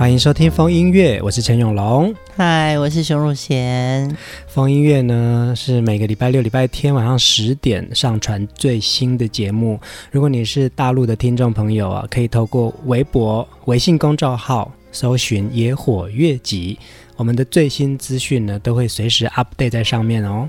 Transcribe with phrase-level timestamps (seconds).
[0.00, 2.14] 欢迎收听风音乐，我是陈永龙。
[2.34, 4.16] 嗨，我是熊汝贤。
[4.46, 9.78] 风音乐呢是每个礼拜六、礼拜天晚上十点上传最新的节目。
[10.10, 16.78] 如果你是大陆的听众朋友啊，可以透过微博、微信公众号搜寻“野火乐集”，
[17.16, 20.48] 我们的最新资讯呢都会随时 update 在上面哦。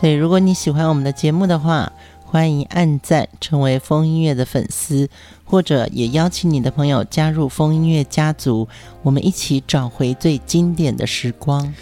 [0.00, 1.92] 对，如果你喜欢我们的节目的话，
[2.24, 5.08] 欢迎按赞，成为风音乐的粉丝，
[5.48, 8.68] 或者也邀请你的朋友加入风音乐家族，
[9.02, 11.74] 我们一起找回最经典的时光。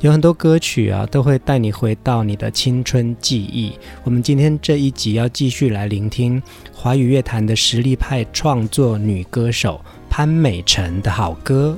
[0.00, 3.72] 有很多歌曲啊，都会带你回到你的青春记忆。
[4.02, 6.42] 我们今天这一集要继续来聆听
[6.74, 9.80] 华语乐坛的实力派创作女歌手
[10.10, 11.74] 潘美辰的好歌。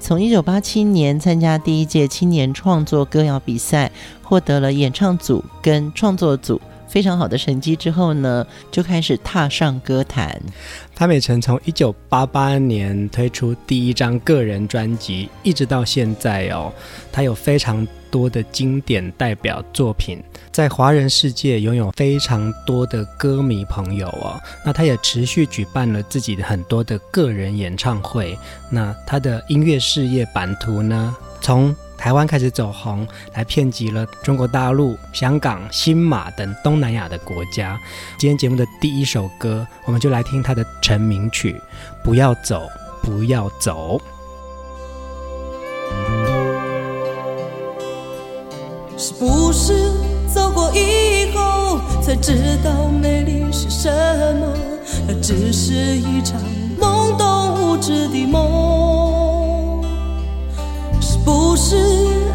[0.00, 6.58] 从一九八七年参加第一届青年创作歌谣比赛，获得了演唱组跟创作组。
[6.88, 10.40] 非常好的成绩之后呢，就开始踏上歌坛。
[10.96, 16.72] 潘美辰从一九八八年推出第一张个人专辑，一直到现在哦，
[17.12, 24.40] 她有非常多的经典代表作品，在华人世界拥有非常多的歌迷朋友哦。
[24.64, 28.36] 那她也持续举办了自己的很多的个人演唱会。
[28.70, 37.78] 那她的音乐事业版图呢，从台湾开始走红，来遍及了中国大陆、香港、新马等东南亚的国家。
[38.16, 41.52] 今天节目的第一首歌，我们就来听他的成名曲
[42.04, 42.68] 《不要走，
[43.02, 43.98] 不要走》。
[48.96, 49.92] 是不是
[50.32, 53.90] 走过以后才知道美丽是什
[54.36, 54.54] 么？
[55.08, 56.40] 那只是一场
[56.80, 58.87] 懵懂无知的梦。
[61.28, 61.76] 不是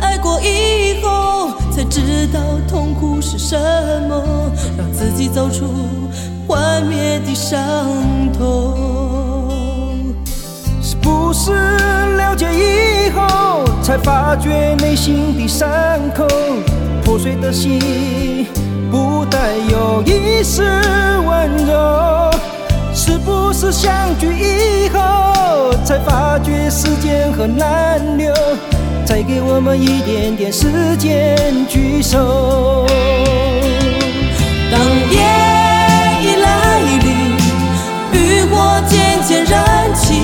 [0.02, 3.58] 爱过以后才知道痛苦是什
[4.08, 4.24] 么，
[4.78, 5.66] 让自己走出
[6.48, 7.58] 幻灭的伤
[8.38, 10.14] 痛。
[10.80, 11.54] 是不是
[12.18, 15.68] 了解以后才发觉内心的伤
[16.16, 16.28] 口，
[17.04, 18.46] 破碎的心
[18.92, 22.30] 不带有一丝温柔？
[22.94, 28.32] 是不是相聚以后才发觉时间很难留？
[29.06, 32.88] 再给我们一点点时间聚首。
[34.72, 34.80] 当
[35.12, 35.20] 夜
[36.24, 37.08] 已来临，
[38.14, 40.16] 渔火渐渐燃起，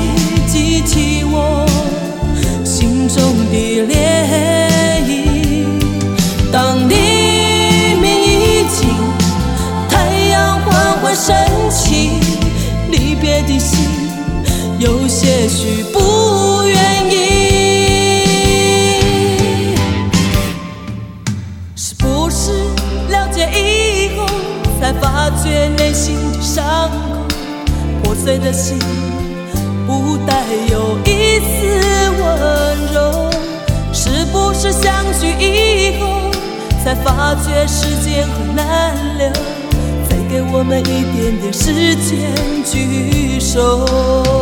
[0.47, 1.67] 激起我
[2.63, 3.17] 心中
[3.51, 3.53] 的
[3.85, 3.93] 涟
[5.05, 5.09] 漪。
[6.51, 6.95] 当黎
[8.01, 8.89] 明已尽，
[9.89, 11.35] 太阳缓缓升
[11.69, 12.11] 起，
[12.89, 13.87] 离别的心
[14.79, 15.99] 有些许不
[25.43, 27.27] 觉内心的伤口，
[28.03, 28.77] 破碎的心
[29.87, 31.49] 不带有一丝
[32.19, 33.29] 温柔。
[33.91, 36.31] 是不是相聚以后，
[36.83, 39.31] 才发觉时间很难留？
[40.09, 42.31] 再给我们一点点时间
[42.63, 44.38] 聚首。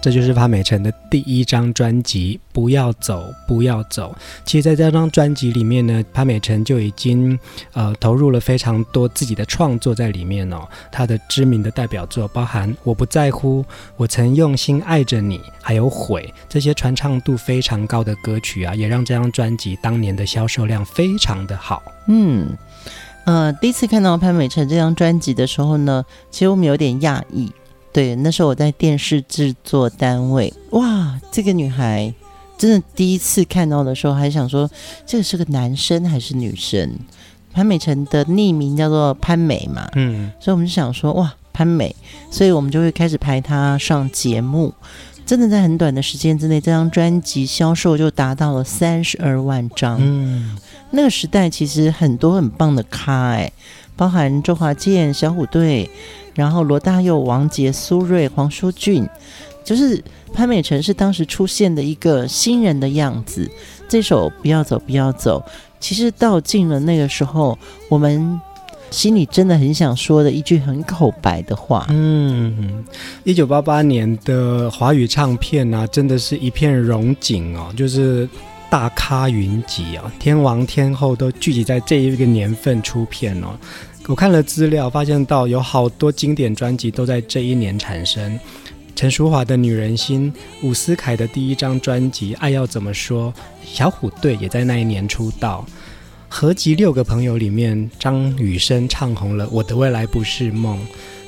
[0.00, 4.14] 这就是潘美辰的第一张专辑《不要走，不要走》。
[4.46, 7.38] 其实，在这张专辑里面呢，潘美辰就已经
[7.72, 10.66] 呃投入了非常多自己的创作在里面哦。
[10.90, 13.60] 他的知名的代表作包含《我不在乎》
[13.96, 21.82] 《我曾用心爱着你》，还有《悔》这些传唱度非常高的歌曲啊，也让这张专辑当年的销售量非常的好。
[22.06, 22.56] 嗯，
[23.26, 27.52] 呃，第一次看到潘美辰这张专辑的时候呢，其实我们有点讶异。
[27.92, 32.12] 对，那时候我在电视制作单位，哇，这个女孩
[32.56, 34.70] 真的第一次看到的时候，还想说
[35.04, 36.98] 这个是个男生还是女生？
[37.52, 41.94] 潘美辰的匿名叫做潘美嘛，嗯，所以我们就想说哇，潘美，
[42.30, 44.72] 所以我们就会开始排她上节目。
[45.26, 49.98] 真的在很短的时间之内，这张专辑销售就达到了三十二万张。
[50.00, 50.56] 嗯，
[50.90, 53.52] 那个时代其实很多很棒的咖，哎，
[54.00, 55.90] 包含周华健、小虎队。
[56.32, 59.06] 然后罗大佑、王杰、苏芮、黄舒骏，
[59.62, 60.02] 就是
[60.32, 63.50] 潘美辰是当时出现的一个新人的样子。
[63.88, 65.42] 这首《不要走，不要走》，
[65.80, 67.58] 其实道尽了那个时候
[67.90, 68.40] 我们
[68.90, 71.84] 心里真的很想说的一句很口白的话。
[71.90, 72.84] 嗯，
[73.24, 78.26] 一九八八年的华语唱片啊，真的是一片荣景哦，就是
[78.70, 83.48] 大咖云集啊，天王天后都聚集在这一个年份出片哦。
[84.06, 88.38] 我看了资料，发现到有好多经典专辑都在这一年产生。
[88.96, 90.32] 陈淑华的《女人心》，
[90.66, 93.32] 伍思凯的第一张专辑《爱要怎么说》，
[93.64, 95.64] 小虎队也在那一年出道。
[96.28, 100.76] 合集六个朋友里面，张雨生唱红了《我的未来不是梦》。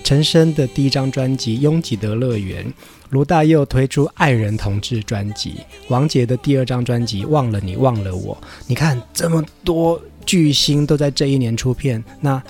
[0.03, 2.65] 陈升的第一张专辑《拥挤的乐园》，
[3.11, 5.59] 罗大佑推出《爱人同志》专辑，
[5.89, 8.35] 王杰的第二张专辑《忘了你忘了我》。
[8.67, 12.43] 你看这么多巨星都在这一年出片，那。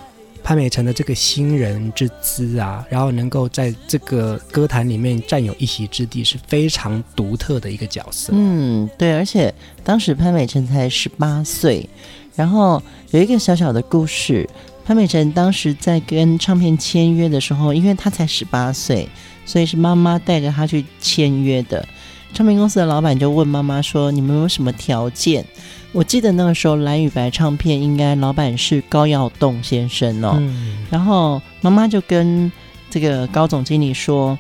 [0.42, 8.32] 潘美辰的这个新人之姿啊，然后能够在这个歌坛里面占有一席之地，是非常独特的一个角色。
[8.34, 9.54] 嗯，对，而且
[9.84, 11.88] 当时潘美辰才十八岁，
[12.34, 14.48] 然后有一个小小的故事，
[14.84, 19.08] 潘美辰当时在跟唱片签约的时候，因为他才十八岁，
[19.46, 21.86] 所以是妈妈带着他去签约的。
[22.34, 25.44] 唱片公司的老板就问妈妈说：“你们有什么条件？”
[25.92, 30.36] 我记得那个时候蓝与白唱片应该老板是高耀栋先生哦。
[30.38, 32.50] 嗯、然后妈妈就跟
[32.90, 34.38] 这个高总经理说：“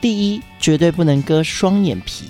[0.00, 2.26] 第一，绝对不能割双眼皮；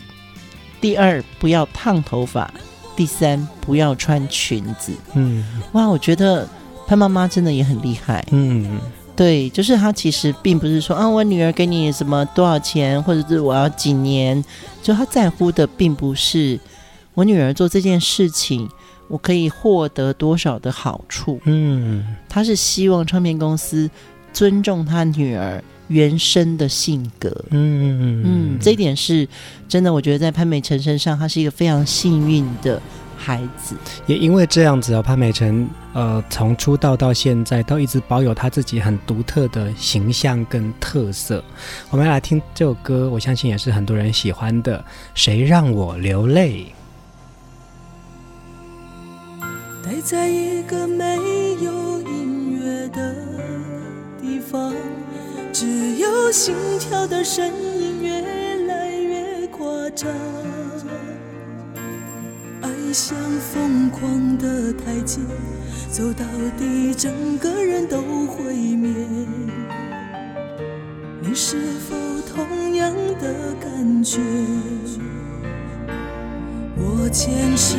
[0.80, 2.48] 第二，不要烫头发；
[2.96, 6.48] 第三，不要穿裙子。”嗯，哇，我觉得
[6.86, 8.26] 潘妈妈真的也很厉害。
[8.30, 8.80] 嗯。
[9.16, 14.44] 对，就是他其实并不是说啊，我女儿给你什么多少钱，或者是我要几年，
[14.82, 16.58] 就他在乎的并不是
[17.14, 18.68] 我女儿做这件事情，
[19.08, 21.40] 我可以获得多少的好处。
[21.44, 23.88] 嗯，他是希望唱片公司
[24.32, 27.28] 尊重他女儿原生的性格。
[27.50, 29.28] 嗯嗯，这一点是
[29.68, 32.80] 真的，我觉得在潘美辰身上，他是一个非常幸运的。
[33.16, 33.74] 孩子
[34.06, 41.42] 也因为这样子哦，潘美辰呃，从出道到现在都一直保有他自己很独特的形象跟特色。
[41.88, 44.84] 我们要来听这首歌，我相信也是很多人喜欢的。
[45.14, 46.66] 谁让我流泪？
[49.84, 51.18] 待在一个没
[51.62, 53.14] 有音乐的
[54.18, 54.72] 地方，
[55.52, 60.10] 只有心跳的声音越来越夸张。
[62.62, 63.14] 爱像
[63.52, 65.20] 疯狂的台阶，
[65.90, 66.24] 走到
[66.56, 68.90] 底，整个人都毁灭。
[71.20, 71.94] 你是否
[72.34, 74.18] 同样的感觉？
[76.74, 77.76] 我坚持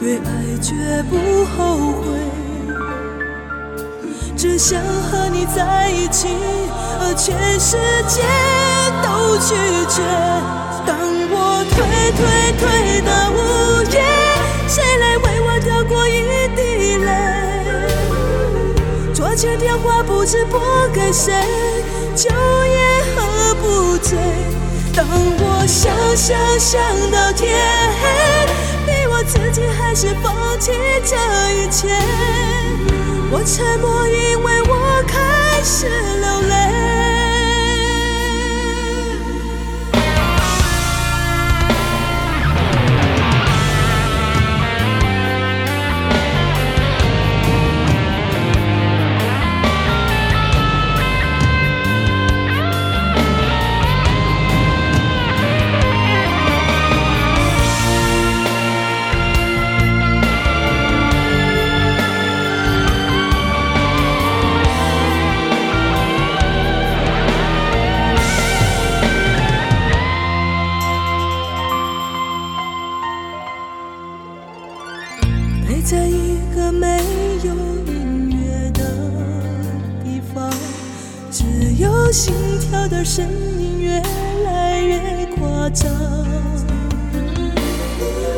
[0.00, 0.72] 对爱绝
[1.10, 2.08] 不后悔，
[4.34, 6.28] 只想和你在一起，
[6.98, 7.76] 而全世
[8.08, 8.22] 界
[9.04, 9.54] 都拒
[9.90, 10.00] 绝。
[10.86, 10.96] 当
[11.30, 11.76] 我推
[12.16, 12.20] 推
[12.56, 12.64] 推
[13.02, 13.38] 到午
[13.92, 14.00] 夜，
[14.66, 17.08] 谁来为我掉过一滴泪？
[19.12, 20.58] 桌前电话不知拨
[20.94, 21.44] 给谁，
[22.16, 22.30] 酒
[22.64, 24.16] 也喝不醉。
[24.96, 26.80] 当我想想想
[27.12, 27.54] 到天
[28.00, 28.08] 黑，
[29.20, 30.72] 我自己还是放弃
[31.04, 31.14] 这
[31.52, 31.88] 一切。
[33.30, 36.89] 我沉默，因为我开始流泪。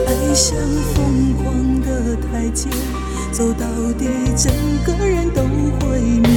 [0.06, 0.56] 爱像
[0.94, 1.44] 疯狂
[1.80, 2.68] 的台阶，
[3.30, 3.66] 走到
[3.98, 4.52] 底整
[4.84, 5.42] 个人都
[5.80, 6.30] 毁灭。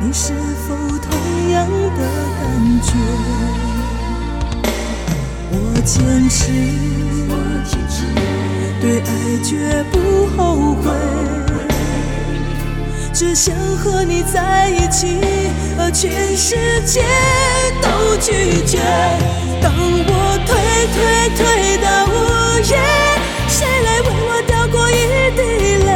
[0.00, 0.32] 你是
[0.68, 2.00] 否同样的
[2.38, 2.42] 感
[2.82, 2.88] 觉？
[5.50, 5.94] 我坚
[6.28, 6.38] 持，
[8.80, 9.10] 对爱
[9.42, 9.94] 绝不
[10.36, 10.40] 后
[10.74, 10.84] 悔。
[13.12, 15.18] 只想和你在一起，
[15.78, 17.02] 而全世界
[17.80, 18.78] 都拒绝。
[19.60, 20.56] 当我退
[20.94, 20.96] 退
[21.36, 22.14] 退到午
[22.68, 22.72] 夜，
[23.48, 24.92] 谁来为我掉过一
[25.36, 25.40] 滴
[25.84, 25.88] 泪？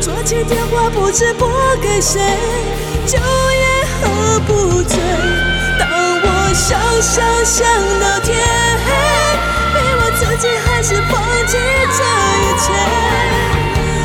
[0.00, 1.48] 抓起电话不知拨
[1.80, 2.20] 给谁，
[3.06, 3.66] 酒也
[4.00, 4.00] 喝
[4.46, 4.96] 不醉。
[5.78, 7.12] 当我想想
[7.44, 7.66] 想
[8.00, 8.30] 到天
[8.84, 8.88] 黑，
[9.74, 11.12] 逼我自己还是放
[11.46, 11.52] 弃
[11.98, 12.00] 这
[12.38, 12.64] 一切，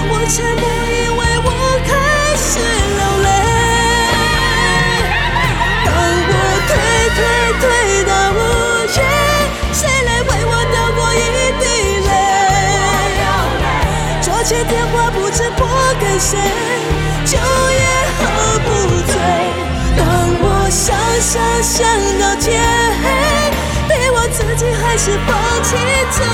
[0.10, 0.97] 我沉默。
[16.20, 16.38] 谁，
[17.26, 17.86] 酒也
[18.18, 18.68] 喝不
[19.06, 19.14] 醉。
[19.96, 20.02] 当
[20.42, 21.78] 我想想想
[22.20, 22.60] 到天
[23.04, 23.06] 黑，
[23.88, 25.30] 逼我自己还是放
[25.62, 25.76] 弃
[26.10, 26.26] 自己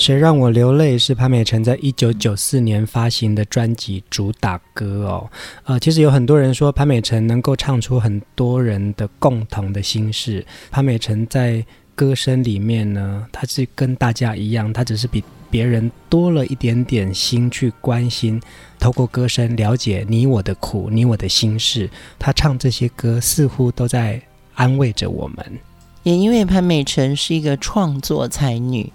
[0.00, 5.30] 谁让我流泪是潘美辰在一九九四年发行的专辑主打歌哦。
[5.64, 10.42] 呃，其实有很多人说潘美辰能够唱出很多人的共同的心事。
[10.70, 11.62] 潘美辰在
[11.94, 18.40] 歌声里面呢，他是跟大家一样，他只是比别人多了一点点心去关心，
[18.78, 21.90] 透过歌声了解你我的苦，你我的心事。
[22.18, 24.18] 他唱这些歌似乎都在
[24.54, 25.58] 安慰着我们。
[26.02, 28.90] 也因为潘美辰是一个创作才女。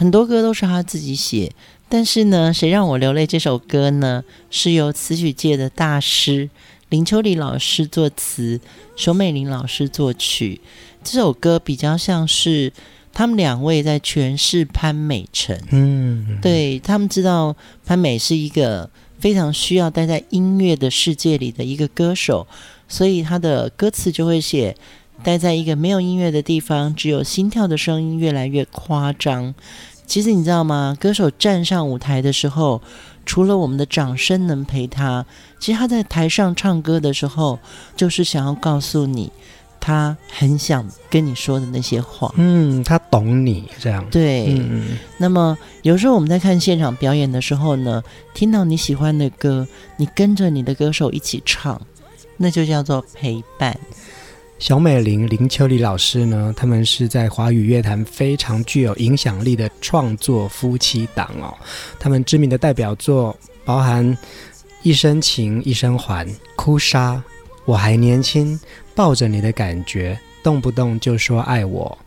[0.00, 1.52] 很多歌都是他自己写，
[1.86, 4.24] 但是呢，谁让我流泪这首歌呢？
[4.48, 6.48] 是由词曲界的大师
[6.88, 8.58] 林秋离老师作词，
[8.96, 10.62] 熊美玲老师作曲。
[11.04, 12.72] 这首歌比较像是
[13.12, 15.62] 他们两位在诠释潘美辰。
[15.70, 17.54] 嗯，对，他们知道
[17.84, 18.88] 潘美是一个
[19.18, 22.46] 非常需要待在音乐的世界里的一个歌手，
[22.88, 24.74] 所以他的歌词就会写：
[25.22, 29.54] 待在一个没有音乐的地方，只有心跳的声音越来越夸张。
[30.06, 30.96] 其实你知道吗？
[30.98, 32.82] 歌手站上舞台的时候，
[33.24, 35.24] 除了我们的掌声能陪他，
[35.60, 37.60] 其实他在台上唱歌的时候，
[37.96, 39.30] 就是想要告诉你，
[39.78, 42.34] 他很想跟你说的那些话。
[42.36, 44.04] 嗯，他懂你这样。
[44.10, 44.56] 对。
[44.58, 44.98] 嗯。
[45.16, 48.02] 那么有时候我们在看现场表演的时候呢，
[48.34, 51.80] 听到你喜欢的歌，你跟着你的歌手一起唱，
[52.36, 53.78] 那就叫做陪伴。
[54.60, 61.56] 熊美玲、林秋离老师呢，他们是在华语乐坛非常具有影响力的创作夫妻档哦。
[61.98, 64.06] 他们知名的代表作包含
[64.82, 66.26] 《一生情一生还》、
[66.56, 67.14] 《哭砂》、
[67.64, 68.52] 《我还年轻》、
[68.94, 70.14] 《抱着你的感觉》、
[70.44, 71.98] 动不动就说爱我、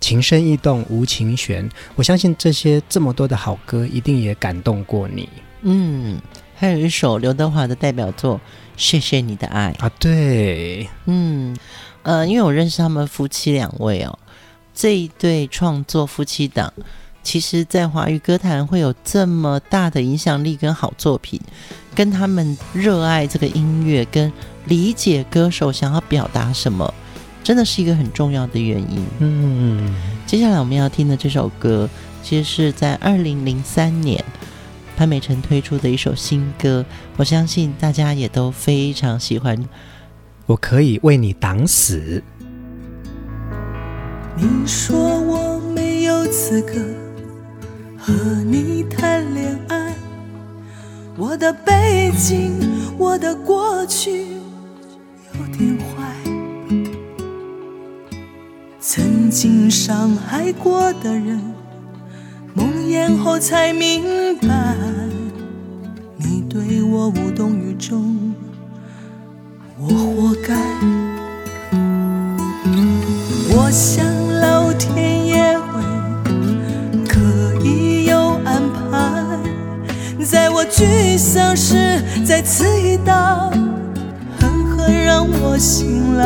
[0.00, 1.68] 情深意动无情弦。
[1.96, 5.28] 我相信这些这么多的好歌，一定也感动过你。
[5.60, 6.18] 嗯，
[6.56, 8.36] 还有一首刘德华的代表作
[8.78, 11.54] 《谢谢你的爱》啊，对，嗯。
[12.02, 14.18] 呃，因为我认识他们夫妻两位哦，
[14.74, 16.72] 这一对创作夫妻档，
[17.22, 21.38] 其实在华语歌坛会有这么大的影响力跟好作品，
[21.94, 24.32] 跟他们热爱这个音乐跟
[24.64, 26.92] 理解歌手想要表达什么，
[27.44, 29.04] 真的是一个很重要的原因。
[29.18, 29.94] 嗯，
[30.26, 31.86] 接下来我们要听的这首歌，
[32.22, 34.24] 其实是在二零零三年
[34.96, 36.84] 潘美辰推出的一首新歌，
[37.18, 39.68] 我相信大家也都非常喜欢。
[40.50, 42.20] 我可以为你挡死。
[44.36, 46.72] 你说我没有资格
[47.96, 49.94] 和你谈恋爱，
[51.16, 52.50] 我的背景，
[52.98, 54.26] 我的过去
[55.34, 56.04] 有点坏，
[58.80, 61.40] 曾经伤害过的人，
[62.54, 64.02] 梦魇后才明
[64.38, 64.74] 白，
[66.16, 68.29] 你对我无动于衷。
[69.82, 70.54] 我活该，
[73.48, 74.04] 我想
[74.40, 75.80] 老天爷会
[77.08, 77.18] 可
[77.64, 79.38] 以有安排，
[80.22, 83.50] 在我沮丧时再刺一刀，
[84.38, 86.24] 狠狠让我醒来。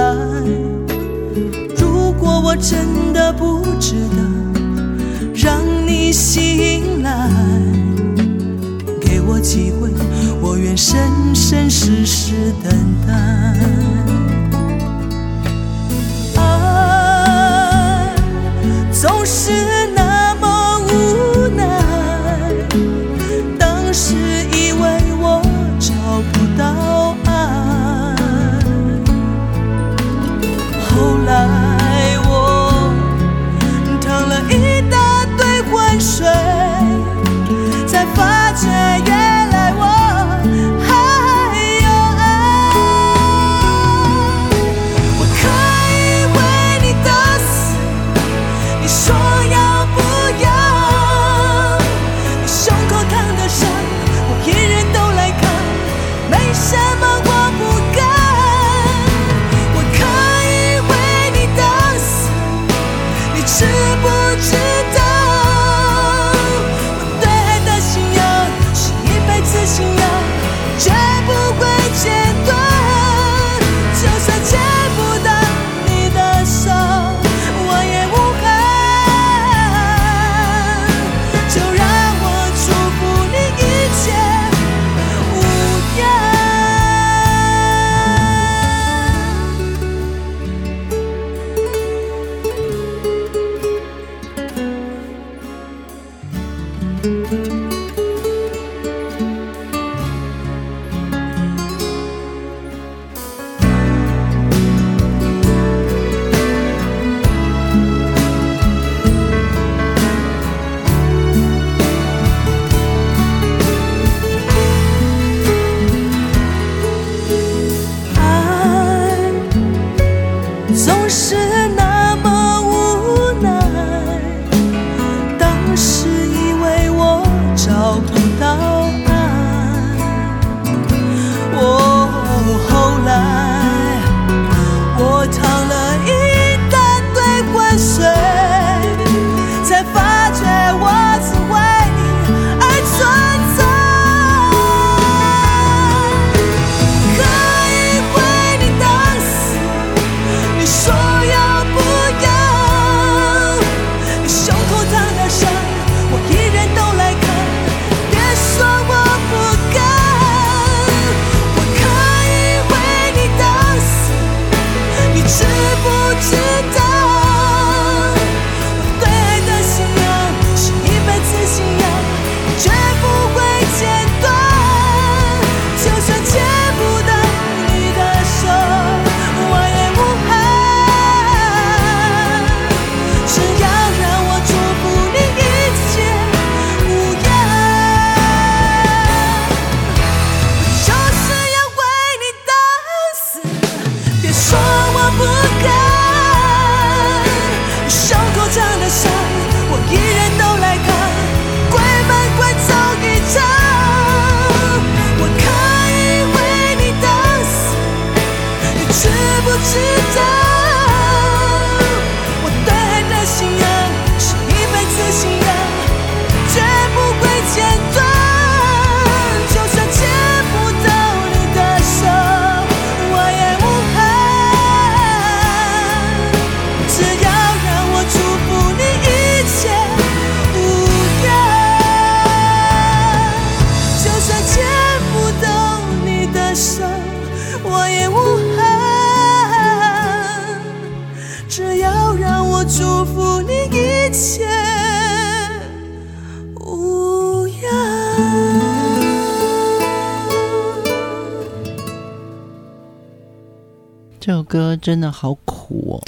[1.79, 4.17] 如果我真的不值得
[5.33, 7.31] 让你醒来，
[9.01, 9.91] 给我机会，
[10.55, 12.71] 我愿生生世世等
[13.05, 13.94] 待。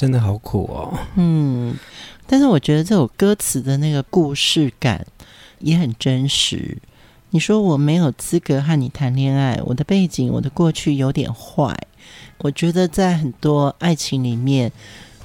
[0.07, 0.97] 真的好苦哦。
[1.17, 1.75] 嗯，
[2.29, 5.05] 但是我觉得这首歌词的那个故事感
[5.59, 6.79] 也很真实。
[7.31, 11.77] 你说我没有资格和你谈恋爱，我的背景、我的过去有点坏。
[12.39, 14.71] 我觉得在很多爱情里面，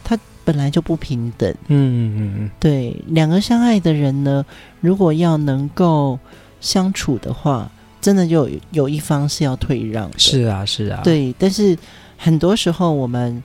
[0.04, 1.48] 它本来就不平等。
[1.68, 4.44] 嗯嗯嗯，对，两个相爱的人呢，
[4.80, 6.18] 如果要能够
[6.60, 10.18] 相处的话，真的就有有一方是要退让的。
[10.18, 11.02] 是啊，是啊。
[11.04, 11.78] 对，但是。
[12.24, 13.42] 很多时候，我们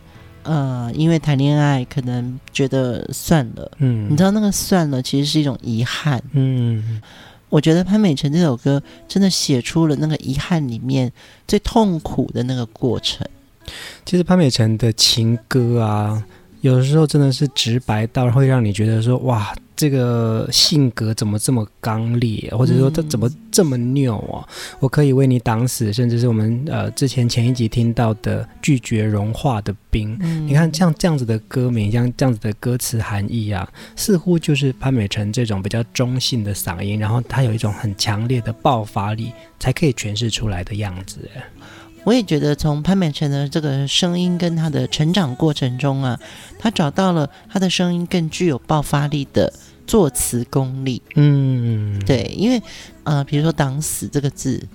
[0.47, 7.03] 呃，因为谈恋爱，可能觉得算了，嗯，你知道那个算了，其实是一种遗憾，嗯。
[7.49, 11.11] 我觉得潘美辰这首歌真的写出了那个遗憾里面
[11.47, 13.25] 最痛苦的那个过程。
[14.05, 16.23] 其实潘美辰的情歌啊，
[16.61, 24.49] 有的时候真的是直白到会让你觉得说，哇，这个性格怎么这么刚烈，或者说他怎么这么拗啊？
[24.81, 30.19] 我可以为你挡死，甚至是我们呃之前前一集听到的拒绝融化的冰。
[30.47, 41.19] 你看像这样子的歌名，像这样子的歌词含义啊，似乎就是潘美辰这种比较中性的嗓音，然后他有一种很强烈的爆发力，才可以诠释出来的样子。
[42.07, 46.17] 我也觉得，从潘美辰的这个声音跟他的成长过程中啊，
[46.57, 49.53] 他找到了他的声音更具有爆发力的
[49.89, 51.03] 作词功力。
[51.17, 52.63] 嗯，对，因为
[53.03, 54.69] 呃，比如说“挡死”这个字，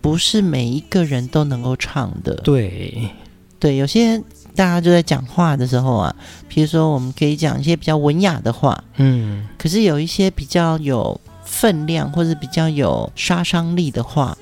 [0.00, 2.34] 不是每一个人都能够唱的。
[2.36, 3.10] 对，
[3.58, 4.16] 对，有些
[4.56, 6.16] 大家就在讲话的时候啊，
[6.48, 14.34] 比如说我们可以讲一些比较文雅的话，嗯，可是有一些比较有分量或者比较有杀伤力的话。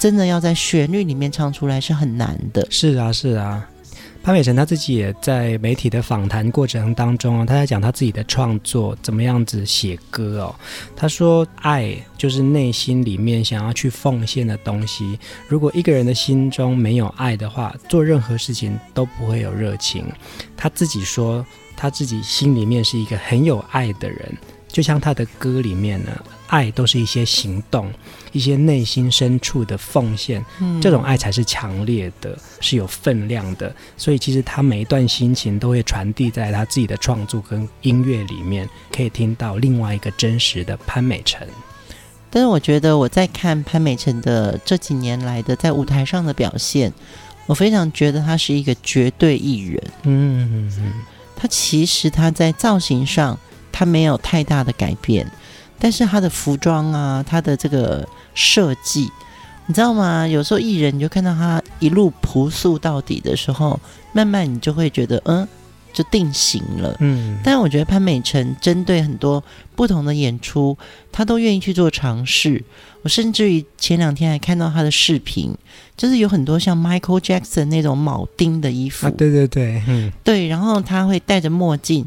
[0.00, 2.66] 真的要在旋律里面唱出来是很难的。
[2.70, 3.68] 是啊，是啊。
[4.22, 10.54] 潘美辰他自己也在媒体的访谈过程当中啊，他在讲他自己的创作怎么样子写歌哦。
[10.96, 15.18] 他说：“爱就是内心里面想要去奉献的东西。
[15.46, 20.06] 如果一个人的心中没有爱的话，做任何事情都不会有热情。”
[20.56, 21.44] 他自己说，
[21.76, 24.34] 他自己心里面是一个很有爱的人，
[24.68, 26.10] 就像他的歌里面呢。
[26.50, 27.88] 爱都是一些行动，
[28.32, 33.74] 一些内心深处的奉献，嗯，这种爱才是强烈的，是有分量的。
[33.96, 41.46] 所以其实他每一段心情都会传递在他自己的创作跟音乐里面，可以听到另外一个真实的潘美辰。
[42.30, 46.92] 但是我觉得我在看潘美辰的这几年来的在舞台上的表现，
[47.46, 49.82] 我非常觉得他是一个绝对艺人。
[50.04, 50.92] 嗯嗯嗯，
[51.34, 53.36] 他其实他在造型上
[53.72, 55.28] 他没有太大的改变。
[55.80, 59.10] 但是他的服装啊，他的这个设计，
[59.66, 60.28] 你知道吗？
[60.28, 63.80] 有时候艺人你就看到他一路朴素到底的时候，
[64.12, 65.48] 慢慢你就会觉得，嗯，
[65.92, 66.94] 就定型了。
[67.00, 67.38] 嗯。
[67.42, 69.42] 但我觉得潘美辰针对很多
[69.74, 70.76] 不同的演出，
[71.10, 72.62] 他都愿意去做尝试。
[73.02, 75.56] 我甚至于前两天还看到他的视频，
[75.96, 79.06] 就是有很多像 Michael Jackson 那种铆钉的衣服。
[79.06, 80.46] 啊，对对对，嗯，对。
[80.46, 82.06] 然后他会戴着墨镜，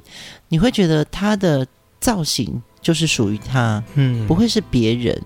[0.50, 1.66] 你会觉得他的
[2.00, 2.62] 造型。
[2.84, 5.20] 就是属于他，嗯，不会是别人。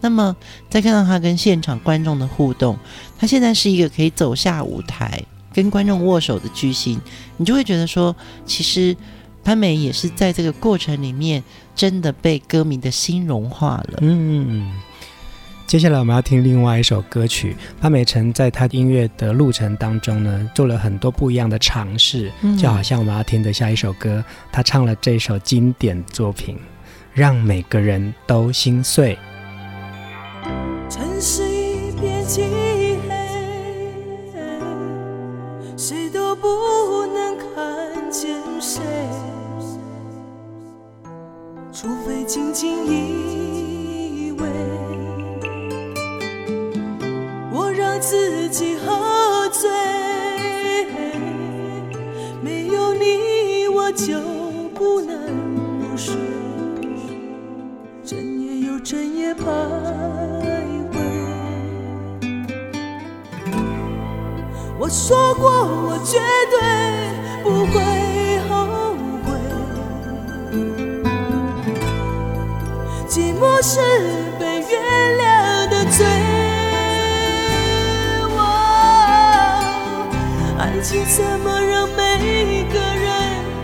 [0.00, 0.36] 那么，
[0.70, 2.78] 再看到他跟现场观众的互动，
[3.18, 5.20] 他现在是一个可以走下舞台
[5.52, 7.00] 跟观众握手的巨星，
[7.36, 8.14] 你就会觉得说，
[8.46, 8.96] 其实
[9.42, 11.42] 潘美也是在这个过程里面
[11.74, 13.98] 真的被歌迷的心融化了。
[14.02, 14.72] 嗯，
[15.66, 26.56] 接下来我们要听另外一首歌曲，潘美辰在他音乐的路程当中呢，做了很多不一样的尝试，就好像我们要听的下一首歌，他唱了这首经典作品。
[27.18, 29.18] 让每个人都心碎。
[30.88, 32.44] 城市一片漆
[33.08, 33.16] 黑，
[35.76, 36.46] 谁都不
[37.06, 38.80] 能看见谁，
[41.72, 44.46] 除非轻轻依偎。
[47.50, 49.68] 我让自己喝醉，
[52.40, 54.14] 没有你我就
[58.88, 60.96] 整夜徘徊。
[64.78, 66.56] 我说过，我绝对
[67.42, 67.74] 不会
[68.48, 68.50] 后
[69.26, 69.28] 悔。
[73.06, 73.78] 寂寞是
[74.40, 74.72] 被原
[75.18, 75.20] 谅
[75.68, 76.06] 的罪。
[80.58, 83.04] 爱情怎么让每个人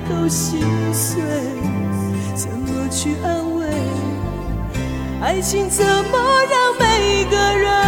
[0.07, 0.61] 都心
[0.93, 1.23] 碎？
[2.35, 3.44] 怎么去安慰？
[5.25, 6.19] 爱情怎么
[6.51, 7.84] 让每个人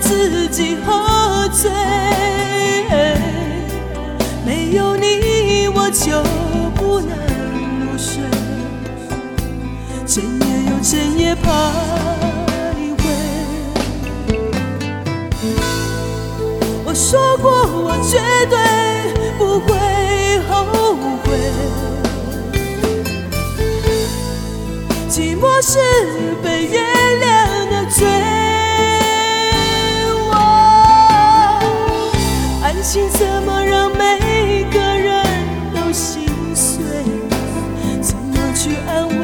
[0.00, 1.70] 自己喝醉，
[4.44, 6.22] 没有你我就
[6.74, 7.16] 不能
[7.80, 8.22] 入睡，
[10.06, 11.46] 整夜又整夜徘
[12.98, 13.02] 徊。
[16.84, 17.50] 我说过，
[17.82, 18.56] 我绝对
[19.36, 19.68] 不会
[20.48, 20.50] 后
[21.24, 21.26] 悔。
[25.10, 25.78] 寂寞是
[26.42, 26.76] 被原
[27.20, 27.26] 谅
[27.70, 28.37] 的罪。
[32.88, 35.22] 爱情怎么让每个人
[35.74, 36.82] 都心碎？
[38.00, 39.14] 怎么去安慰？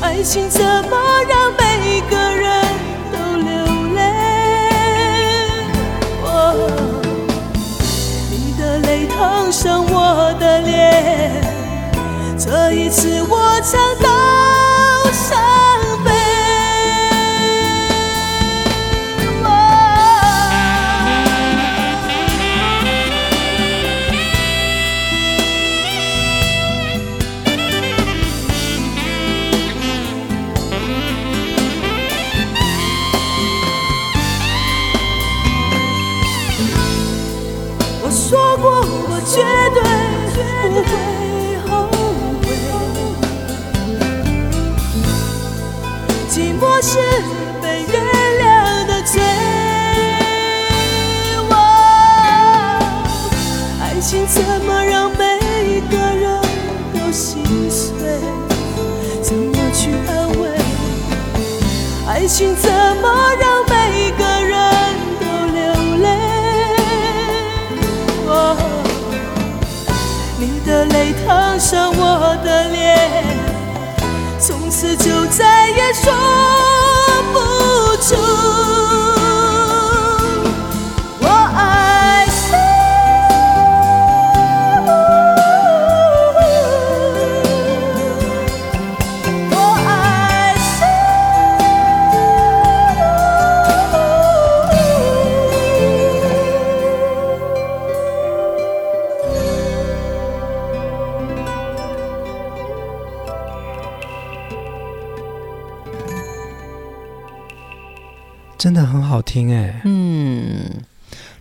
[0.00, 0.96] 爱情怎么
[1.28, 2.64] 让每个人
[3.12, 3.52] 都流
[3.94, 4.00] 泪？
[8.30, 11.44] 你的泪烫伤我的脸，
[12.38, 14.08] 这一次我尝到
[62.40, 62.70] 情怎
[63.02, 63.06] 么
[63.38, 64.56] 让每个人
[65.20, 65.60] 都流
[66.00, 66.08] 泪？
[68.26, 68.56] 哦，
[70.38, 72.98] 你的泪烫伤我的脸，
[74.38, 76.10] 从此就再也说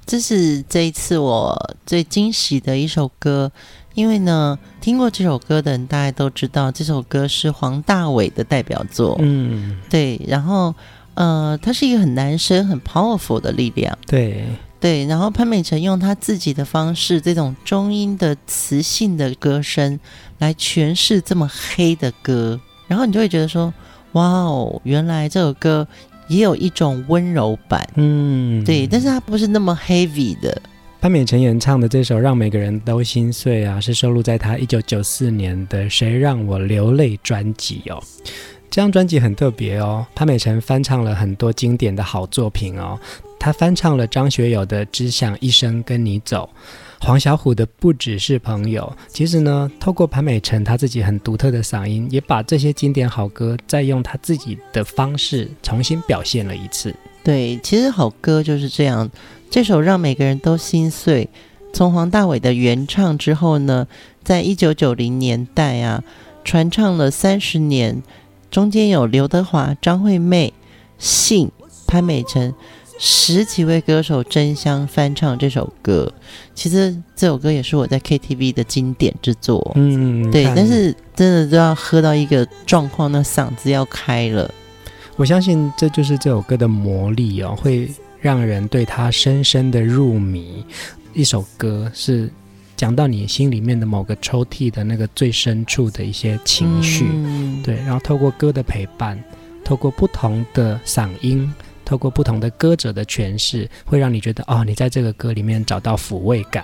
[0.09, 3.51] 这是这一次我最惊喜的一首歌，
[3.93, 9.15] 因为呢，听过这首歌的人大家都知道，这首歌是黄大炜的代表作。
[9.21, 10.73] 嗯，对，然后
[11.13, 13.95] 呃，他是一个很男生、很 powerful 的力量。
[14.07, 14.47] 对
[14.79, 19.99] 对，然后潘美辰用他自己的方式，这种中音的磁性的歌声
[20.39, 23.71] 来诠释这么黑的歌，然后你就会觉得说，
[24.13, 25.87] 哇哦，原来这首歌
[26.29, 27.85] 也有一种温柔版。
[27.95, 30.61] 嗯，对，但是它不是那么 heavy 的。
[31.01, 38.03] 潘美辰演唱的这首《让每个人都心碎》啊，是收录在他一九九四年的《谁让我流泪》专辑哦。
[38.69, 42.99] 这张专辑很特别哦，潘美辰翻唱了很多经典的好作品哦。
[43.39, 46.49] 他翻唱了张学友的《只想一生跟你走》，
[46.99, 48.93] 黄小琥的《不只是朋友》。
[49.07, 56.93] 其实呢，透过潘美辰他自己很独特的嗓音，也把这些经典好歌再用他自己的方式重新表现了一次。
[57.23, 59.09] 对，其实好歌就是这样。
[59.49, 61.29] 这首让每个人都心碎，
[61.73, 63.87] 从黄大炜的原唱之后呢，
[64.23, 66.03] 在一九九零年代啊，
[66.43, 68.03] 传唱了三十年，
[68.51, 70.53] 中间有刘德华、张惠妹、
[70.97, 71.51] 信、
[71.87, 72.53] 潘美辰
[73.01, 76.11] 十几位歌手争相翻唱这首歌。
[76.53, 79.71] 其实这首歌也是我在 KTV 的经典之作。
[79.75, 84.53] 嗯，对，但是真的都要喝到一个状况，那嗓子要开了。
[85.15, 90.65] 我相信这就是这首歌的魔力哦，会让人对它深深的入迷。
[91.13, 92.29] 一首歌是
[92.75, 99.21] 讲到你心里面的某个抽屉的那个最深处的一些情绪，嗯、对，然后透过歌的陪伴，
[99.63, 101.51] 透过不同的嗓音，
[101.89, 106.63] 透过不同的歌者的诠释，会让你觉得哦，你在这个歌里面找到抚慰感。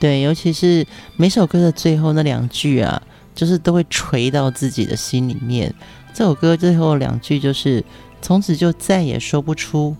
[0.00, 3.00] 对，尤其是每首歌的最后那两句啊，
[3.32, 5.72] 就是都会垂到自己的心里面。
[6.12, 7.84] 这首歌最后两句就是
[8.20, 9.94] 从此就再也说不出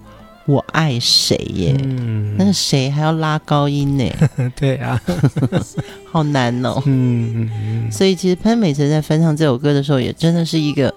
[0.46, 4.10] 我爱谁耶，嗯，那个谁还要拉高音呢？
[4.58, 5.00] 对啊，
[6.10, 6.82] 好难哦。
[6.86, 10.92] 嗯所以其实潘美辰在翻唱这首歌的时候，也真的是一个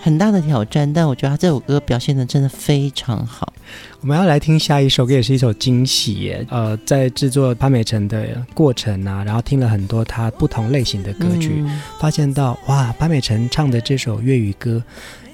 [0.00, 0.92] 很大的挑战。
[0.92, 3.52] 但我觉得他这首歌表现的真的非常好。
[4.00, 6.46] 我们要来听下一首歌，也是一首惊喜耶。
[6.50, 14.82] 呃，在制作潘美辰的过程啊，然后听了很多他不同类型的歌曲，嗯、发现到哇，潘美辰唱的这首粤语歌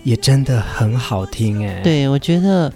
[0.05, 1.81] 也真的很好听哎。
[1.83, 2.73] 对，我觉得。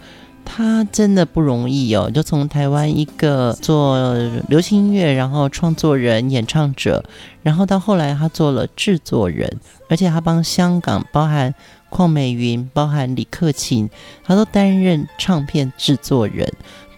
[0.49, 4.17] 他真的不容易哦，就从台湾一个做
[4.49, 7.05] 流行音乐，然后创作人、演唱者，
[7.43, 9.53] 然后到后来他做了制作人，
[9.89, 11.53] 而且他帮香港包含
[11.97, 13.89] 邝美云，包含李克勤，
[14.23, 16.47] 他都担任唱片制作人。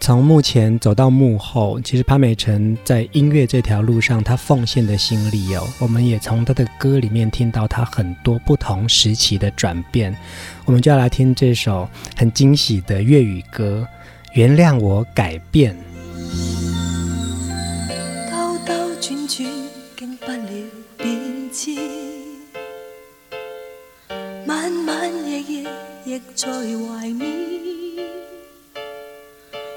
[0.01, 10.13] 从幕前走到幕后，其实潘美辰在音乐这条路上，他奉献的心力哦，我们也从他的歌里面听到他很多不同时期的转变。
[10.65, 13.87] 我们就要来听这首很惊喜的粤语歌
[14.33, 15.77] 《原谅我改变》。
[26.19, 27.31] 亦在怀缅。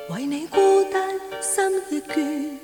[0.10, 2.58] 为你孤单心亦倦，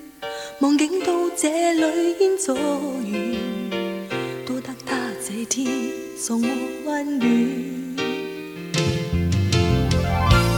[0.58, 2.56] 梦境到这里烟阻
[3.06, 3.38] 远，
[4.48, 5.68] 多得他这天
[6.18, 6.48] 送我
[6.86, 7.30] 温暖。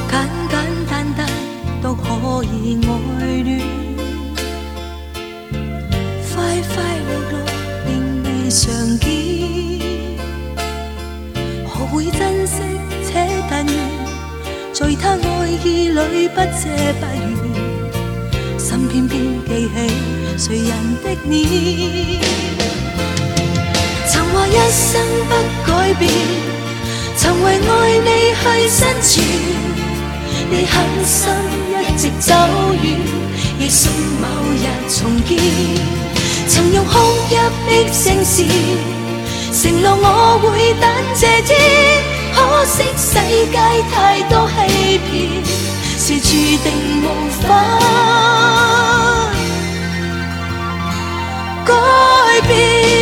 [0.10, 0.16] 简
[0.50, 0.56] 简
[0.90, 1.28] 单单
[1.84, 2.88] 都可以爱
[3.44, 3.60] 恋，
[6.32, 6.74] 快快
[7.10, 7.34] 乐乐
[7.86, 7.90] 并
[8.24, 8.64] 未常
[9.00, 9.06] 见，
[11.68, 12.79] 学会珍惜。
[14.80, 15.20] 在他爱
[15.62, 16.70] 意里不谢
[17.02, 19.78] 不怨，心偏偏记起
[20.38, 20.72] 谁人
[21.04, 21.36] 的脸。
[24.08, 25.36] 曾话一生不
[25.70, 26.10] 改变，
[27.18, 27.60] 曾为爱
[28.06, 29.12] 你去生存，
[30.50, 31.28] 你狠心
[31.76, 32.34] 一直走
[32.82, 32.86] 远，
[33.60, 35.38] 亦信某日重见。
[36.48, 36.94] 曾用哭
[37.28, 37.36] 泣
[37.68, 38.48] 的声线，
[39.52, 40.90] 承诺我会等
[41.20, 42.09] 这天。
[42.34, 43.14] 可惜世
[43.52, 43.58] 界
[43.92, 45.44] 太多欺骗，
[45.98, 46.30] 是注
[46.64, 46.68] 定
[47.04, 47.06] 无
[47.42, 47.48] 法
[51.66, 51.74] 改
[52.48, 52.99] 变。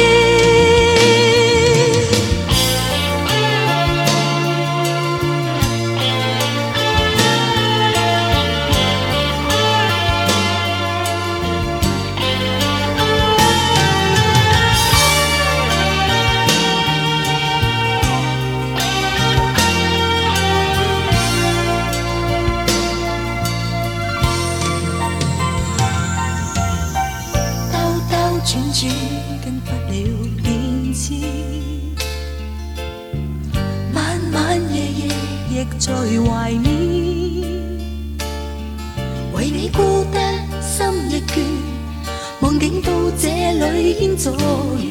[43.99, 44.29] 里烟阻
[44.77, 44.85] 远，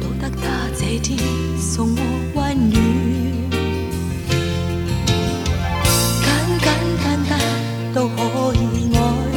[0.00, 0.44] 多得他
[0.78, 1.18] 这天
[1.58, 2.00] 送我
[2.34, 2.74] 温暖。
[6.22, 6.26] 简
[6.60, 6.66] 简
[7.02, 7.30] 单单
[7.92, 8.14] 都可
[8.54, 8.56] 以
[8.94, 8.98] 爱
[9.32, 9.34] 恋，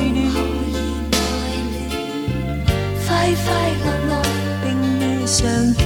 [3.07, 3.45] 快快
[3.83, 4.11] 乐乐
[4.63, 4.65] 并
[4.99, 5.37] 未常
[5.77, 5.81] 见，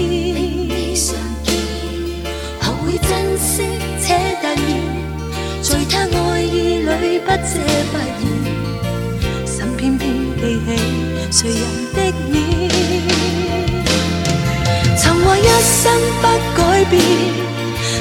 [0.96, 3.52] 学会珍惜。
[4.02, 4.08] 在
[5.90, 6.46] 他爱意
[6.80, 7.32] 里不遮
[7.92, 8.28] 不掩，
[11.36, 11.60] 谁人
[11.96, 11.98] 的
[12.30, 12.70] 脸。
[14.96, 15.92] 曾话一生
[16.22, 17.02] 不改变，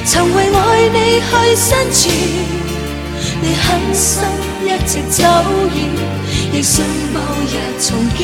[0.05, 2.13] 曾为爱你去生存，
[3.41, 4.21] 你狠心
[4.63, 5.23] 一直走
[5.73, 5.75] 远，
[6.53, 7.19] 亦信某
[7.49, 8.21] 日重见。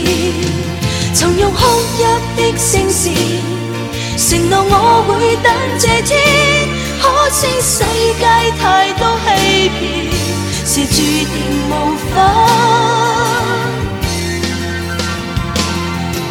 [1.15, 1.57] 曾用哭
[1.97, 2.03] 泣
[2.37, 3.11] 的声线，
[4.15, 6.21] 承诺我会等这天。
[7.01, 7.83] 可惜世
[8.19, 8.23] 界
[8.61, 9.81] 太多欺骗，
[10.67, 11.33] 是注定
[11.67, 11.73] 无
[12.13, 12.15] 法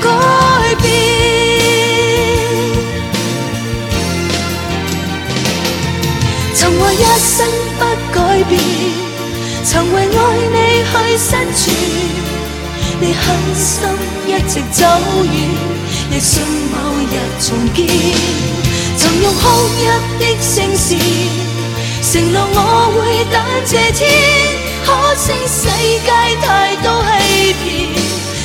[0.01, 0.09] 改
[0.83, 0.87] 变。
[6.55, 7.37] 曾话一生
[7.79, 7.81] 不
[8.13, 8.17] 改
[8.49, 8.61] 变，
[9.65, 10.07] 曾为爱
[10.53, 11.65] 你去生存，
[13.01, 13.67] 你狠心
[14.27, 14.85] 一直走
[15.25, 15.35] 远，
[16.11, 16.75] 亦信某
[17.11, 17.79] 日重见。
[18.97, 19.41] 曾用哭
[19.79, 19.81] 泣
[20.19, 20.99] 的声线，
[22.03, 22.57] 承诺我
[22.95, 22.99] 会
[23.33, 23.37] 等
[23.67, 23.99] 这天。
[24.85, 25.61] 可惜世
[26.05, 26.09] 界
[26.41, 26.47] 太
[26.83, 26.87] 多
[27.21, 27.65] 欺骗，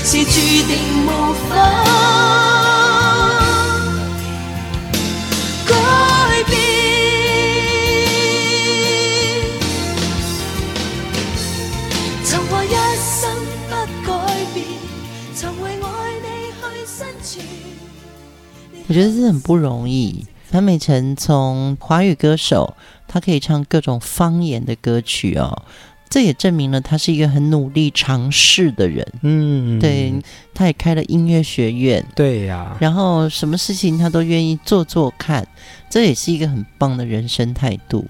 [0.06, 0.32] 是注
[0.68, 1.56] 定无法
[5.66, 5.74] 改
[6.44, 6.54] 变。
[12.26, 12.68] 曾话一
[13.00, 13.32] 生
[13.70, 13.72] 不
[14.06, 14.12] 改
[14.54, 14.66] 变，
[15.34, 15.76] 曾为爱
[16.22, 17.46] 你去生存。
[18.88, 20.28] 我觉得这很不容易。
[20.52, 22.76] 潘美辰从华语歌手，
[23.08, 25.64] 他可以唱各种方言的歌曲哦，
[26.14, 29.04] 这也证明了他是一个很努力尝试的人。
[29.24, 30.14] 嗯，对，
[30.54, 35.44] 他也开了音乐学院，对呀、啊，然后什么事情他都愿意做做看，
[35.90, 38.06] 这也是一个很棒的人生态度。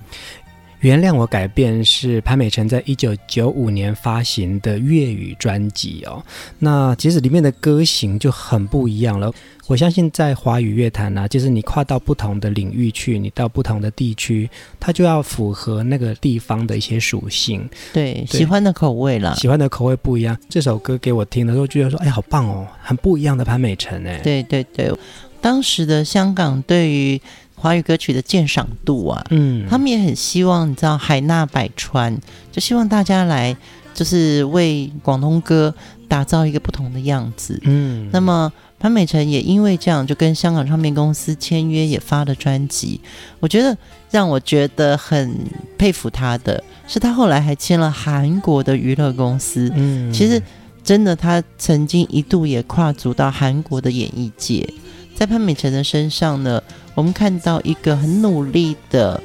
[0.84, 6.21] 原谅我改变是潘美辰在一九九五年发行的粤语专辑哦。
[6.59, 9.31] 那其实里面的歌型就很不一样了。
[9.67, 17.65] 我相信在华语乐坛啊，就是你跨到不同的领域去，你到不同的地区，它就要符合那个地方的一些属性。
[17.93, 20.38] 对，对喜欢的口味了，喜欢的口味不一样。
[20.49, 24.19] 这首歌给我听的时候，觉得说，哎，好棒哦，很不一样的潘美辰哎。
[24.19, 24.93] 对对对，
[25.39, 27.21] 当时的香港对于
[27.64, 32.14] 华语歌曲的鉴赏度啊，嗯，他们也很希望你知道海纳百川，
[32.51, 33.55] 就希望大家来
[33.93, 35.74] 就是为广东歌
[36.09, 42.99] 打造一个不同的样子，嗯，那么潘美辰也因为这样就跟香港唱片公司签约，也发了专辑。
[43.39, 43.78] 我觉得
[44.11, 45.34] 让我觉得很
[45.78, 50.41] 佩服他的是，他后来还签了韩国的娱乐公司，嗯，其实
[50.84, 54.68] 真的他曾经一度也跨足到韩国的演艺界。
[55.16, 56.61] 在潘美辰的身上呢，
[56.95, 59.21] 我们看到一个很努力的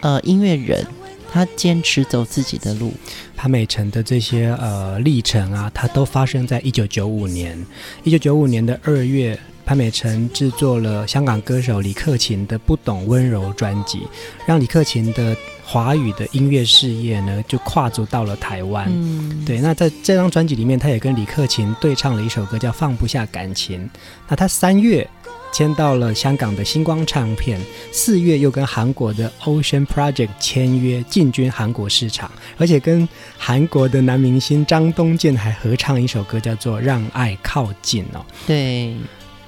[0.00, 0.86] 呃音乐人，
[1.30, 2.92] 他坚持走自己的路。
[3.36, 7.56] 潘美辰的这些呃历程啊，它都发生在一九九五年。
[8.02, 14.02] 一九九五年的二月，潘美辰制作了香港歌手李克勤的《不懂温柔》专辑，
[14.44, 18.86] 让李克勤的华语的音乐事业呢就跨足到了台湾。
[18.88, 23.84] 嗯，对，那在这张专辑里面，他也跟李克勤对唱了一首歌叫《放不下感情》。
[24.28, 25.08] 那他三月。
[25.52, 38.24] 签到了香港的星光唱片，四月又跟韩国的 Ocean Project 签约，进军韩国市场，而且跟韩国的男明星张东健还合唱一首歌，叫做《让爱靠近》哦。
[38.46, 38.94] 对，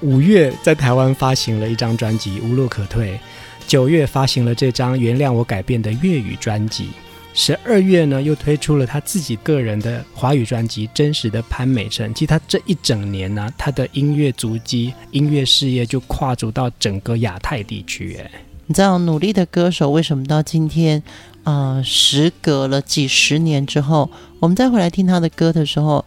[0.01, 3.11] 五月在台湾发行了一张专辑《无路可退》，
[3.67, 6.89] 九月发行了这张《原谅我改变》的粤语专辑。
[7.33, 12.11] 十二月呢，又推出了他自己个人的华语专辑《真实的潘美辰》。
[12.13, 18.17] 其实他这一整年呢、他的音乐足迹、音乐事业就跨足到整个亚太地区。
[18.19, 18.29] 哎，
[18.67, 21.01] 你知道，努力的歌手为什么到今天，
[21.43, 26.03] 呃，时隔了几十年之后，我们再回来听他的歌的时候，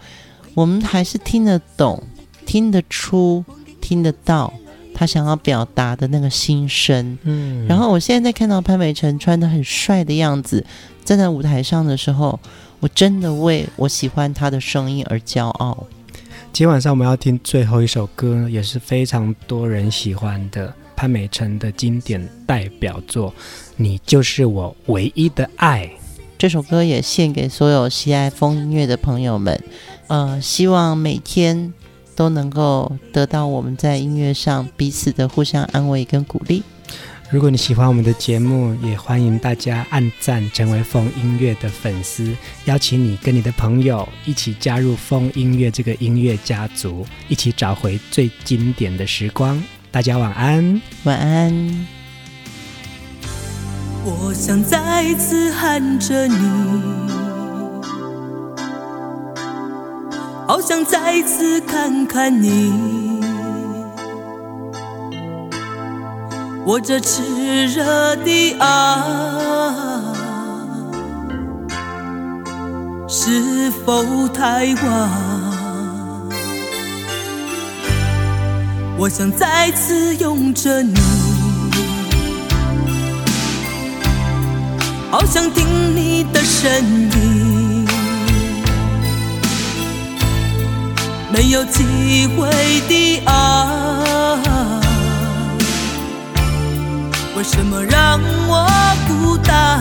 [0.53, 2.03] 我们还是听得懂、
[2.45, 3.43] 听得出、
[3.81, 4.53] 听得到
[4.95, 7.19] 他想要表达的那个心声。
[7.25, 10.65] 嗯，然后我现在在看到潘美辰穿的很帅的样子。
[11.05, 12.41] 站在舞台上的时候，
[12.81, 15.87] 我真的为我喜欢他的声音而骄傲。
[16.51, 23.31] 今天晚上我们要听最后一首歌，也是非常多人喜欢的潘美辰的经典代表作
[23.77, 25.85] 《你就是我唯一的爱》。
[26.39, 29.61] 这首歌也献给所有喜爱风音乐的朋友们。
[30.07, 31.73] 呃，希望每天
[32.17, 36.63] 都能够得到我们在音乐上彼此的互相安慰跟鼓励。
[37.31, 42.33] 如果你喜欢我们的节目，也欢迎大家按赞，成为风音乐的粉丝。
[42.67, 49.61] 邀请你跟你的朋友一起加入风音乐这个音乐家族，一起找回最经典的时光。
[49.91, 51.87] 大家晚安，晚安。
[54.05, 56.37] 我想再次喊着你，
[60.47, 63.21] 好想再次看看你。
[66.67, 67.23] 我这炽
[67.75, 69.03] 热的爱
[73.09, 75.11] 是否太晚？
[78.97, 80.95] 我想再次拥着你，
[85.11, 87.54] 好想听你的声音，
[91.35, 92.49] 没有机会
[92.89, 93.33] 的爱。
[97.35, 98.71] 为什么让我
[99.09, 99.81] 孤单？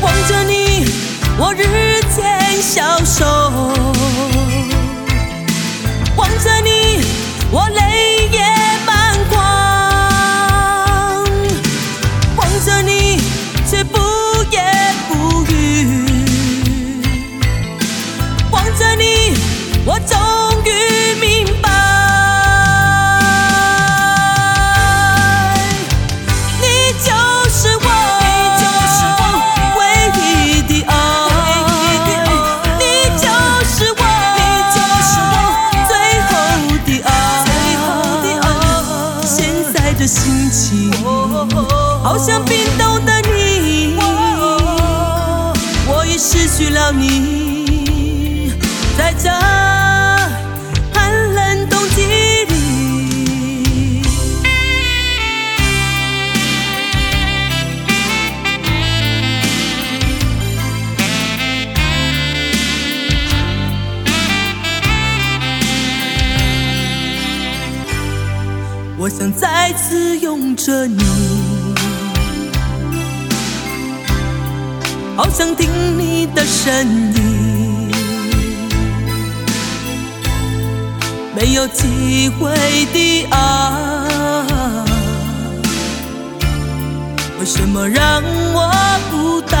[0.00, 0.86] 望着你，
[1.36, 3.26] 我日渐消瘦；
[6.16, 7.04] 望着你，
[7.50, 8.11] 我泪
[69.38, 71.02] 再次拥着你，
[75.16, 75.68] 好想听
[75.98, 77.90] 你的声音，
[81.34, 82.54] 没有机会
[82.92, 83.38] 的爱，
[87.40, 88.22] 为什么让
[88.52, 88.70] 我
[89.10, 89.56] 孤单？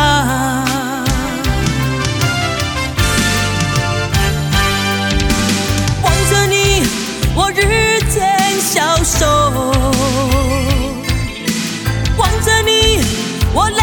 [6.02, 6.86] 望着你。
[7.34, 7.62] 我日
[8.82, 9.26] 消瘦，
[12.18, 13.00] 望着你，
[13.54, 13.81] 我。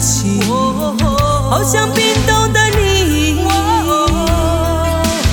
[0.00, 0.40] 情，
[1.50, 3.44] 好像冰冻的你，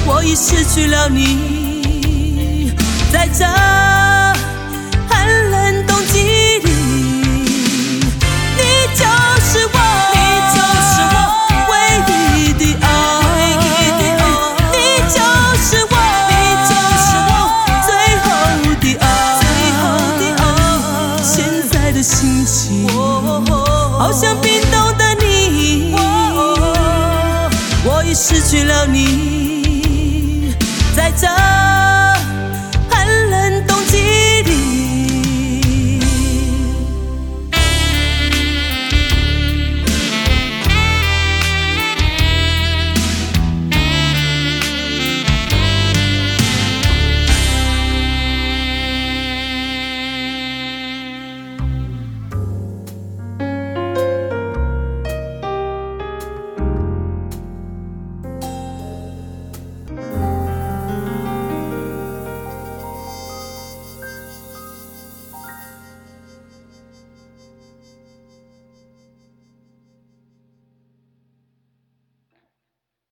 [0.06, 2.74] 我已失去了你，
[3.12, 3.46] 在这。